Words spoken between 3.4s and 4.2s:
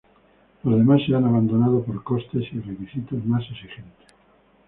exigentes.